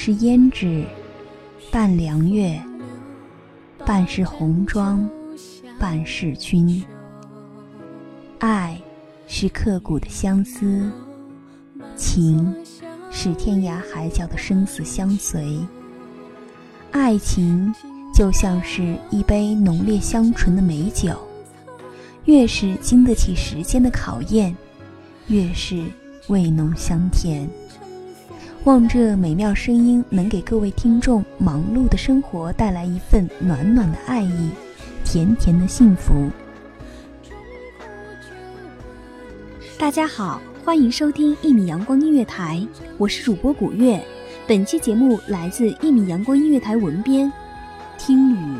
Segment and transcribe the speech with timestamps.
[0.00, 0.84] 是胭脂，
[1.72, 2.56] 半凉月；
[3.84, 5.10] 半是红妆，
[5.76, 6.84] 半是君。
[8.38, 8.80] 爱
[9.26, 10.88] 是刻骨的相思，
[11.96, 12.54] 情
[13.10, 15.58] 是天涯海角的生死相随。
[16.92, 17.74] 爱情
[18.14, 21.12] 就像是一杯浓烈香醇的美酒，
[22.26, 24.56] 越是经得起时间的考验，
[25.26, 25.82] 越是
[26.28, 27.50] 味浓香甜。
[28.68, 34.50] 望这美妙声音能给各位听众忙碌的生活带来一份暖暖的爱意，
[35.06, 36.28] 甜甜的幸福。
[39.78, 42.62] 大家好，欢迎收听一米阳光音乐台，
[42.98, 43.98] 我是主播古月。
[44.46, 47.32] 本期节目来自一米阳光音乐台文编
[47.96, 48.58] 听雨。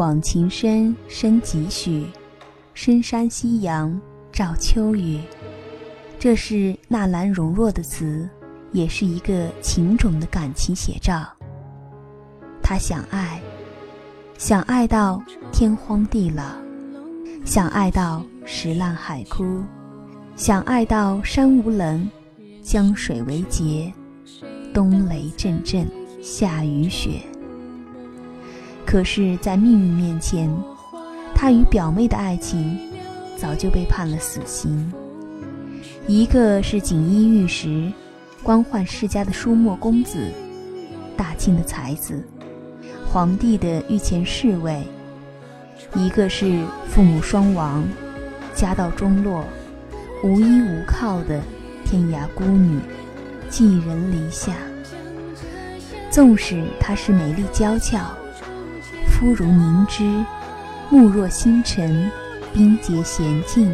[0.00, 2.06] 往情深深几许，
[2.72, 4.00] 深山夕阳
[4.32, 5.20] 照秋雨。
[6.18, 8.26] 这是纳兰容若的词，
[8.72, 11.28] 也是一个情种的感情写照。
[12.62, 13.42] 他想爱，
[14.38, 15.22] 想爱到
[15.52, 16.44] 天荒地老，
[17.44, 19.62] 想爱到石烂海枯，
[20.34, 22.08] 想爱到山无棱，
[22.62, 23.92] 江水为竭，
[24.72, 25.86] 冬雷阵阵，
[26.22, 27.20] 夏雨雪。
[28.90, 30.52] 可是，在命运面前，
[31.32, 32.76] 他与表妹的爱情
[33.36, 34.92] 早就被判了死刑。
[36.08, 37.92] 一个是锦衣玉食、
[38.42, 40.18] 官宦世家的书墨公子，
[41.16, 42.20] 大清的才子，
[43.08, 44.82] 皇帝的御前侍卫；
[45.94, 47.86] 一个是父母双亡、
[48.56, 49.44] 家道中落、
[50.24, 51.40] 无依无靠的
[51.84, 52.80] 天涯孤女，
[53.48, 54.52] 寄人篱下。
[56.10, 58.00] 纵使她是美丽娇俏。
[59.20, 60.02] 肤如凝脂，
[60.88, 62.10] 目若星辰，
[62.54, 63.70] 冰洁娴静，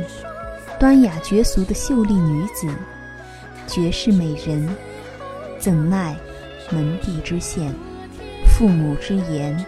[0.76, 2.66] 端雅绝俗的秀丽女子，
[3.68, 4.68] 绝世美人，
[5.56, 6.16] 怎奈
[6.70, 7.72] 门第之限，
[8.44, 9.64] 父母之言，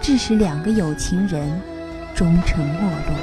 [0.00, 1.60] 致使两个有情人
[2.14, 3.14] 终成陌路。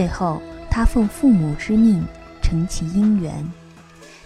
[0.00, 2.02] 最后，他奉父母之命
[2.40, 3.46] 成其姻缘，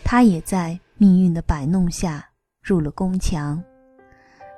[0.04, 2.24] 他也在命运的摆弄下
[2.62, 3.60] 入了宫墙。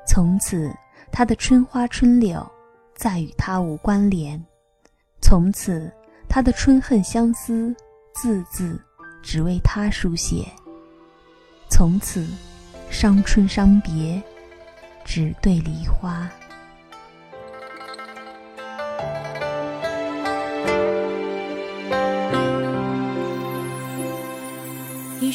[0.06, 0.70] 从此，
[1.10, 2.46] 他的春花春柳
[2.94, 4.38] 再与他无关联；
[5.22, 5.90] 从此，
[6.28, 7.74] 他的春恨相思
[8.12, 8.78] 字字
[9.22, 10.44] 只为他书写；
[11.70, 12.26] 从此，
[12.90, 14.22] 伤春伤别，
[15.02, 16.30] 只对梨花。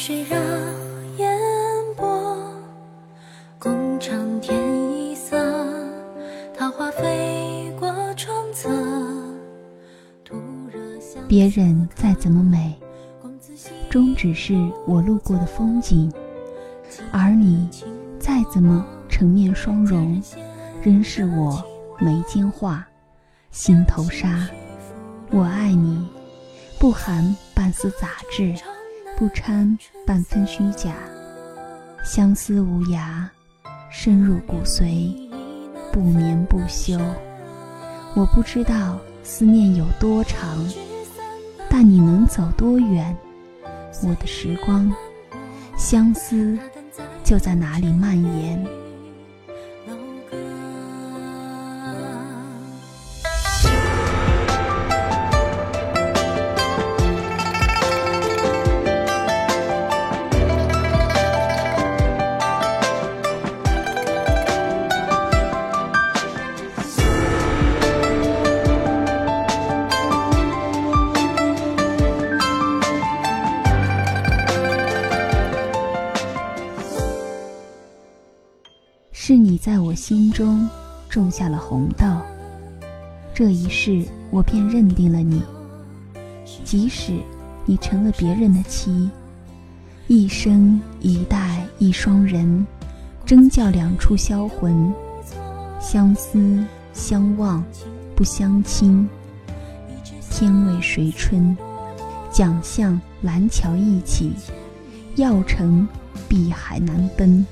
[0.04, 0.36] 水绕
[1.18, 1.38] 烟
[1.96, 2.36] 波，
[3.56, 4.60] 共长天
[4.90, 5.38] 一色。
[6.58, 8.68] 桃花飞过窗侧，
[11.28, 12.76] 别人再怎么美，
[13.88, 14.56] 终只是
[14.88, 16.10] 我路过的风景；
[17.12, 17.68] 而你
[18.18, 20.20] 再怎么成面双容，
[20.82, 21.64] 仍是我
[22.00, 22.84] 眉间画，
[23.52, 24.48] 心头沙。
[25.30, 26.04] 我爱你，
[26.80, 28.52] 不含半丝杂质。
[29.16, 30.94] 不掺半分虚假，
[32.04, 33.28] 相思无涯，
[33.90, 35.14] 深入骨髓，
[35.92, 36.98] 不眠不休。
[38.14, 40.66] 我不知道思念有多长，
[41.68, 43.16] 但你能走多远？
[44.02, 44.92] 我的时光，
[45.76, 46.58] 相思
[47.22, 48.81] 就在哪里蔓延。
[80.02, 80.68] 心中
[81.08, 82.04] 种下了红豆，
[83.32, 85.40] 这一世我便认定了你。
[86.64, 87.20] 即使
[87.64, 89.08] 你成了别人的妻，
[90.08, 92.66] 一生一代一双人，
[93.24, 94.92] 争叫两处销魂，
[95.80, 97.62] 相思相望
[98.16, 99.08] 不相亲。
[100.32, 101.56] 天为谁春？
[102.28, 104.32] 桨向蓝桥一起，
[105.14, 105.86] 要乘
[106.28, 107.46] 碧海难奔。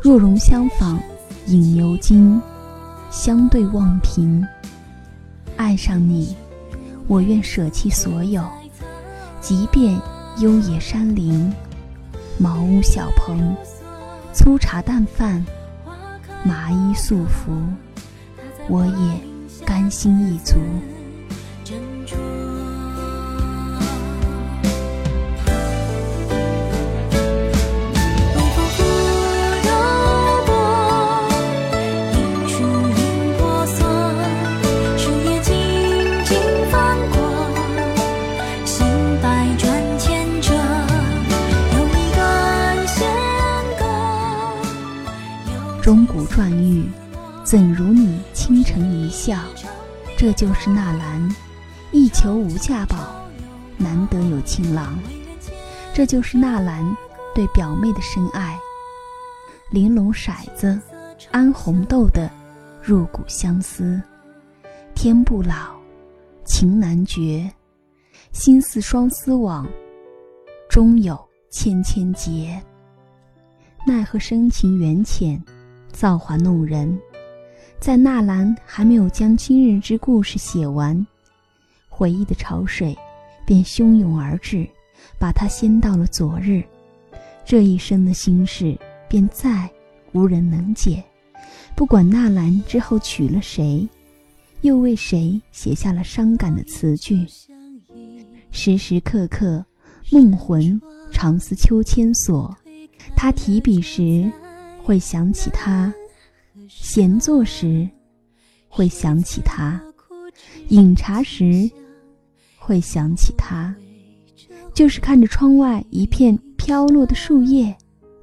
[0.00, 0.98] 若容相访，
[1.46, 2.40] 饮牛津，
[3.10, 4.42] 相对望平。
[5.56, 6.34] 爱上你，
[7.06, 8.42] 我愿舍弃所有，
[9.40, 10.00] 即便
[10.38, 11.52] 幽野山林，
[12.38, 13.54] 茅屋小棚，
[14.32, 15.44] 粗茶淡饭，
[16.44, 17.52] 麻衣素服，
[18.68, 20.54] 我也甘心一足。
[46.26, 46.84] 转玉，
[47.44, 49.38] 怎如你倾城一笑？
[50.16, 51.28] 这就是纳兰，
[51.92, 52.96] 一求无价宝，
[53.76, 54.98] 难得有情郎。
[55.92, 56.96] 这就是纳兰
[57.34, 58.58] 对表妹的深爱。
[59.70, 60.80] 玲珑骰子，
[61.30, 62.30] 安红豆的
[62.82, 64.00] 入骨相思。
[64.94, 65.74] 天不老，
[66.44, 67.50] 情难绝，
[68.32, 69.66] 心似双丝网，
[70.68, 71.18] 终有
[71.50, 72.62] 千千结。
[73.86, 75.42] 奈何深情缘浅。
[75.94, 76.98] 造化弄人，
[77.78, 81.06] 在纳兰还没有将今日之故事写完，
[81.88, 82.98] 回忆的潮水
[83.46, 84.68] 便汹涌而至，
[85.20, 86.64] 把他掀到了昨日。
[87.44, 88.76] 这一生的心事
[89.08, 89.70] 便再
[90.12, 91.02] 无人能解。
[91.76, 93.88] 不管纳兰之后娶了谁，
[94.62, 97.24] 又为谁写下了伤感的词句，
[98.50, 99.64] 时时刻刻
[100.10, 100.80] 梦魂
[101.12, 102.52] 常似秋千索。
[103.14, 104.28] 他提笔时。
[104.84, 105.90] 会想起他，
[106.68, 107.88] 闲坐时
[108.68, 109.80] 会想起他，
[110.68, 111.70] 饮茶时
[112.58, 113.74] 会想起他，
[114.74, 117.74] 就是看着窗外一片飘落的树叶，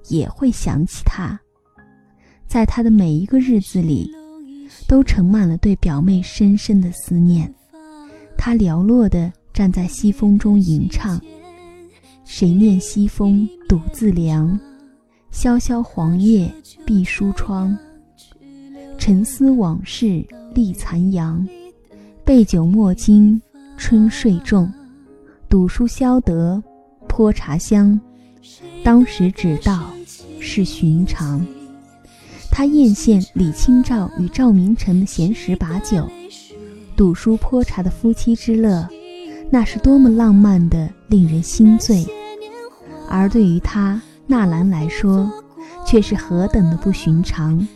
[0.10, 1.40] 也会想起他。
[2.48, 4.12] 在他的每一个日子里，
[4.88, 7.52] 都盛满了对表妹深深的思念。
[8.38, 11.20] 他寥落地站在西风中吟唱
[12.24, 14.60] ：“谁念西风独自凉。”
[15.32, 16.54] 萧萧黄叶
[16.86, 17.76] 闭疏窗，
[18.98, 20.24] 沉思往事
[20.54, 21.48] 立残阳。
[22.24, 23.42] 备酒莫惊
[23.78, 24.72] 春睡重，
[25.50, 26.62] 赌书消得
[27.08, 28.00] 泼茶香。
[28.84, 29.90] 当时只道
[30.40, 31.44] 是寻常。
[32.52, 36.08] 他艳羡李清照与赵明诚的闲时把酒、
[36.96, 38.88] 赌书泼茶的夫妻之乐，
[39.50, 42.06] 那是多么浪漫的，令人心醉。
[43.10, 44.00] 而对于他。
[44.32, 45.30] 纳兰来说，
[45.86, 47.68] 却是何等的不寻常。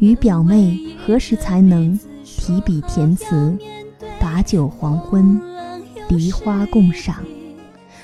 [0.00, 3.56] 与表妹何时才能提笔填词，
[4.18, 5.40] 把酒黄昏，
[6.08, 7.14] 梨花共赏？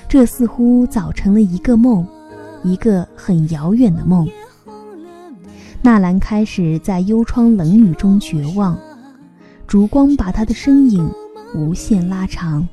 [0.07, 2.07] 这似乎早成了一个梦，
[2.63, 4.25] 一个很遥远的梦。
[5.81, 8.79] 纳兰开始在幽窗冷雨中绝望，
[9.67, 11.11] 烛光把他的身影
[11.53, 12.65] 无限拉长。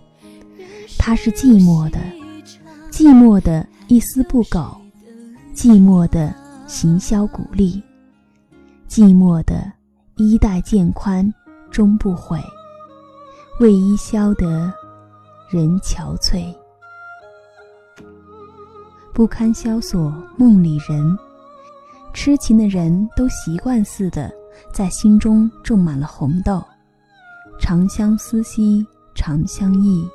[0.97, 1.99] 他是寂寞的，
[2.92, 4.80] 寂寞的一丝不苟，
[5.56, 6.34] 寂寞的
[6.66, 7.82] 行销鼓励，
[8.86, 9.72] 寂寞的
[10.16, 11.32] 衣带渐宽
[11.70, 12.38] 终不悔，
[13.58, 14.70] 为伊消得
[15.48, 16.54] 人憔悴。
[19.14, 21.18] 不堪萧索梦里人，
[22.12, 24.30] 痴情的人都习惯似的，
[24.75, 26.62] 在心中种满了红豆。
[27.58, 30.06] 长相思兮长相忆，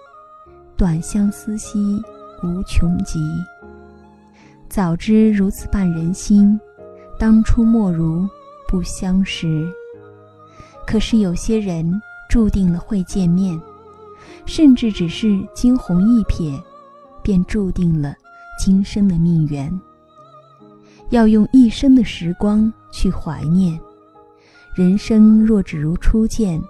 [0.77, 1.99] 短相思兮
[2.43, 3.19] 无穷极。
[4.71, 6.57] 早知如此绊人心，
[7.19, 8.25] 当初莫如
[8.69, 9.69] 不相识。
[10.87, 13.61] 可是有些人注定了会见面，
[14.45, 16.57] 甚至只是惊鸿一瞥，
[17.21, 18.15] 便注定了。
[18.57, 19.77] 今生的命缘，
[21.09, 23.77] 要用一生的时光去怀念。
[24.73, 26.61] 人生若只如初见，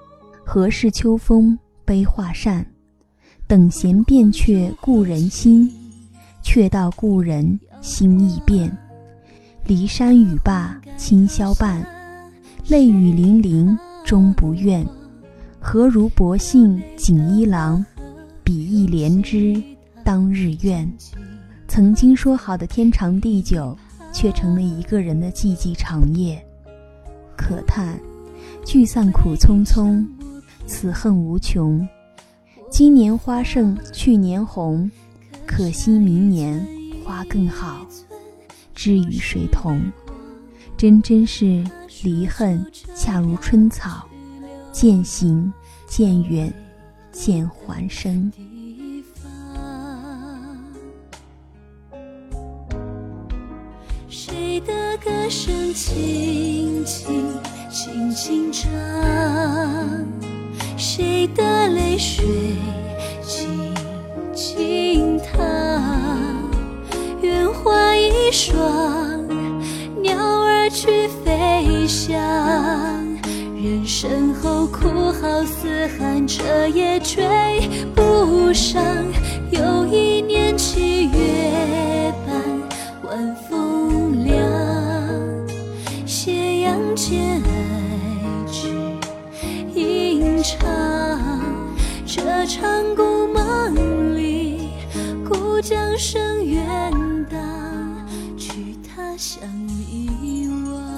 [0.44, 1.56] 何事秋风
[1.86, 2.66] 悲画扇？
[3.46, 5.72] 等闲变却故人心，
[6.42, 8.72] 却道故人心易变。
[9.66, 11.86] 骊山语罢清宵半，
[12.68, 14.86] 泪雨霖铃终不怨。
[15.60, 17.86] 何如薄幸锦衣郎，
[18.44, 19.62] 比翼连枝
[20.04, 20.92] 当日愿。
[21.68, 23.78] 曾经说好的天长地久，
[24.12, 26.44] 却成了一个人的寂寂长夜。
[27.38, 28.00] 可叹，
[28.66, 30.06] 聚散苦匆匆，
[30.66, 31.88] 此恨无穷。
[32.70, 34.90] 今年花胜去年红，
[35.46, 36.66] 可惜明年
[37.04, 37.86] 花更好。
[38.74, 39.82] 知与谁同？
[40.78, 41.64] 真真是
[42.04, 42.66] 离恨，
[42.96, 44.08] 恰如春草，
[44.72, 45.54] 渐行
[45.86, 46.52] 渐远，
[47.12, 48.32] 渐还生。
[54.10, 57.34] 谁的歌声轻轻
[57.70, 58.72] 轻轻唱，
[60.78, 62.26] 谁的泪水
[74.02, 77.24] 身后哭号嘶喊，彻夜追
[77.94, 78.84] 不上。
[79.52, 82.34] 又一年七月半，
[83.04, 84.42] 晚风凉。
[86.96, 88.70] 见爱只
[89.80, 90.60] 吟唱，
[92.04, 94.70] 这场故梦里，
[95.24, 96.92] 故将声远
[97.30, 97.40] 荡，
[98.36, 100.91] 去他乡遗忘。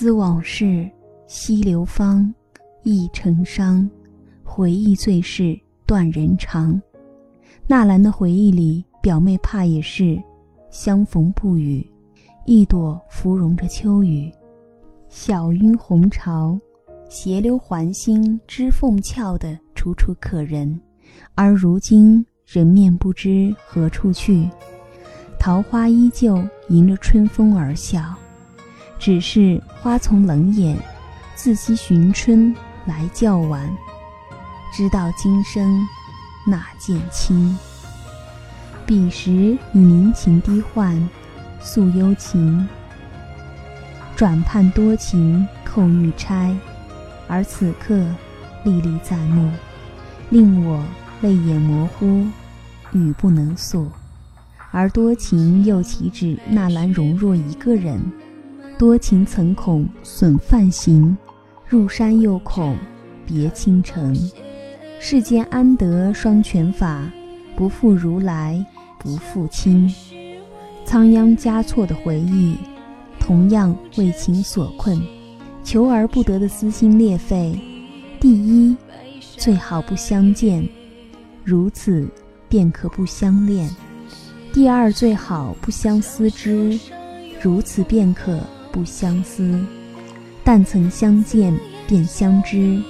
[0.00, 0.88] 思往事，
[1.26, 2.32] 西流芳，
[2.84, 3.90] 忆成伤，
[4.44, 6.80] 回忆最是断人肠。
[7.66, 10.16] 纳兰的回忆里，表妹怕也是
[10.70, 11.84] 相逢不语，
[12.46, 14.32] 一朵芙蓉着秋雨，
[15.08, 16.56] 晓晕红潮，
[17.08, 20.80] 斜流环心，枝凤翘的楚楚可人。
[21.34, 24.48] 而如今人面不知何处去，
[25.40, 28.14] 桃花依旧迎着春风而笑，
[28.98, 30.76] 只是花丛冷眼，
[31.34, 33.68] 自惜寻春来较晚。
[34.72, 35.86] 知道今生。
[36.46, 37.58] 那见亲？
[38.86, 39.30] 彼时
[39.74, 41.08] 已凝情低唤，
[41.60, 42.66] 诉幽情。
[44.16, 46.56] 转盼多情扣玉钗，
[47.26, 48.02] 而此刻
[48.64, 49.50] 历历在目，
[50.30, 50.82] 令我
[51.20, 52.26] 泪眼模糊，
[52.92, 53.90] 语不能诉。
[54.70, 58.00] 而多情又岂止纳兰容若一个人？
[58.78, 61.18] 多情曾恐损梵行，
[61.66, 62.76] 入山又恐
[63.26, 64.16] 别倾城。
[65.00, 67.10] 世间安得双全法？
[67.56, 68.64] 不负如来
[68.96, 69.92] 不负卿。
[70.84, 72.54] 仓央嘉措的回忆，
[73.18, 74.96] 同样为情所困，
[75.64, 77.58] 求而不得的撕心裂肺。
[78.20, 78.76] 第一，
[79.36, 80.64] 最好不相见，
[81.42, 82.08] 如此
[82.48, 83.68] 便可不相恋；
[84.52, 86.78] 第二，最好不相思之，
[87.42, 88.38] 如此便可
[88.72, 89.58] 不相思。
[90.44, 92.82] 但曾相见便相知。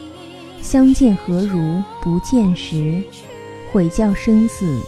[0.61, 3.03] 相见何如不见时？
[3.73, 4.81] 悔教生死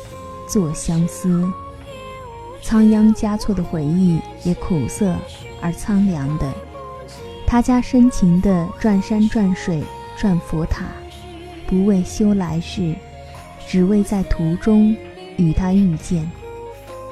[0.49, 1.49] 作相思。
[2.63, 5.17] 仓央嘉措的回忆也苦涩
[5.61, 6.53] 而苍凉的。
[7.47, 9.83] 他家深情地转山转水
[10.17, 10.85] 转佛塔，
[11.67, 12.95] 不为修来世，
[13.67, 14.95] 只为在途中
[15.37, 16.31] 与他遇见。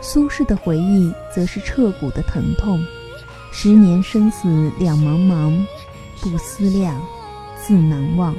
[0.00, 2.80] 苏轼的回忆则是彻骨的疼痛。
[3.50, 5.64] 十年生死两茫茫，
[6.20, 7.00] 不思量，
[7.56, 8.34] 自难忘。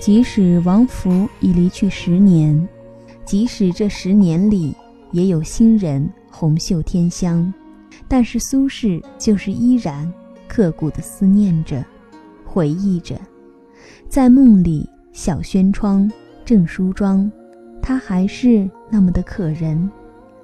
[0.00, 2.68] 即使王弗已离去十年，
[3.24, 4.74] 即使这十年里
[5.12, 7.52] 也有新人红袖添香，
[8.08, 10.12] 但是苏轼就是依然
[10.48, 11.84] 刻骨的思念着，
[12.44, 13.18] 回忆着，
[14.08, 16.10] 在梦里小轩窗
[16.44, 17.30] 正梳妆，
[17.80, 19.90] 她还是那么的可人，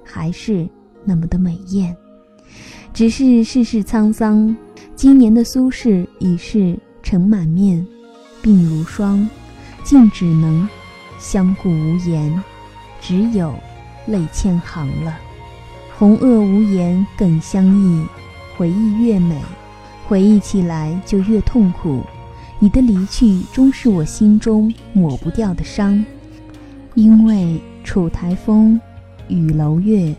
[0.04, 0.66] 还是
[1.04, 1.94] 那么的美艳。
[2.92, 4.54] 只是世事沧桑，
[4.94, 7.86] 今年的苏轼已是尘满面，
[8.42, 9.28] 鬓如霜，
[9.82, 10.68] 竟只能
[11.18, 12.42] 相顾无言，
[13.00, 13.54] 只有
[14.06, 15.16] 泪千行了。
[15.96, 18.04] 红萼无言更相忆，
[18.56, 19.40] 回忆越美，
[20.06, 22.02] 回忆起来就越痛苦。
[22.58, 26.04] 你的离去终是我心中抹不掉的伤，
[26.94, 28.78] 因为楚台风，
[29.28, 30.14] 雨楼月，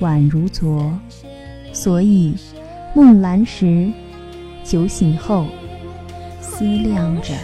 [0.00, 0.92] 宛如昨。
[1.76, 2.32] 所以，
[2.94, 3.92] 梦阑时，
[4.64, 5.44] 酒醒后，
[6.40, 7.34] 思量着。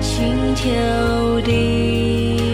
[0.00, 2.49] 轻挑滴。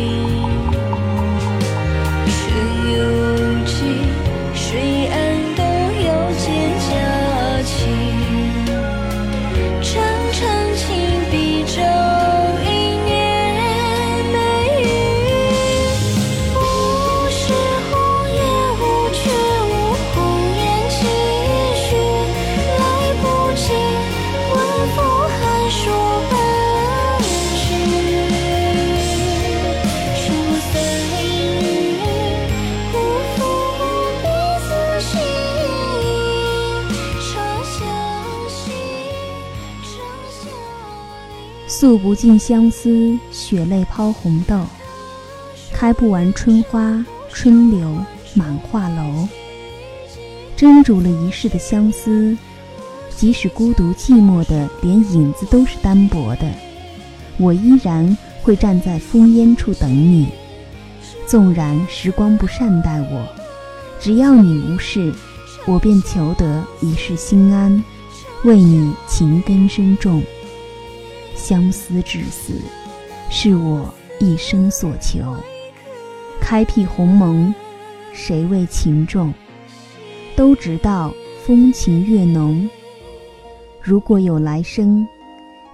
[41.68, 44.60] 诉不尽相思，血泪抛红豆。
[45.72, 47.98] 开不完春花，春柳
[48.34, 49.28] 满画楼。
[50.56, 52.36] 斟酌了一世的相思，
[53.16, 56.48] 即使孤独寂寞的，连影子都是单薄的，
[57.36, 60.28] 我依然会站在烽烟处等你。
[61.26, 63.26] 纵然时光不善待我，
[64.00, 65.12] 只要你无事，
[65.66, 67.82] 我便求得一世心安，
[68.44, 70.22] 为你情根深重。
[71.36, 72.54] 相思至死，
[73.30, 75.36] 是我一生所求。
[76.40, 77.54] 开辟鸿蒙，
[78.12, 79.32] 谁为情重？
[80.34, 81.12] 都知道
[81.44, 82.68] 风情月浓。
[83.80, 85.06] 如果有来生，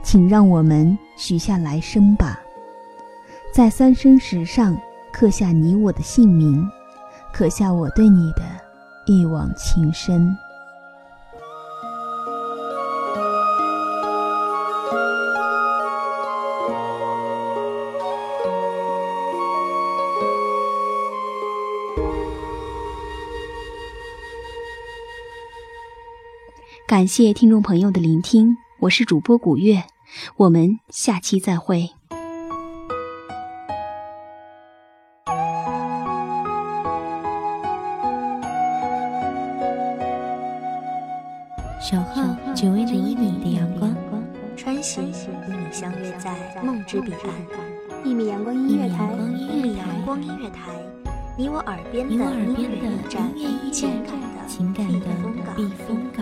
[0.03, 2.41] 请让我们许下来生吧，
[3.53, 4.77] 在三生石上
[5.13, 6.67] 刻下你我的姓名，
[7.33, 8.43] 刻下我对你的
[9.07, 10.37] 一往情深。
[27.03, 29.83] 感谢听众朋友的聆听，我是主播古月，
[30.37, 31.91] 我们下期再会。
[41.81, 42.23] 小号
[42.55, 43.93] 只为那一米的阳光，
[44.57, 45.13] 穿行与
[45.49, 48.05] 你相约在梦之彼岸。
[48.05, 49.11] 一米阳光音乐台，
[49.41, 50.71] 一米阳光音乐台，
[51.37, 52.79] 你我耳边的音乐
[53.35, 53.93] 驿站，
[54.47, 55.09] 情感的
[55.57, 56.22] 避风港。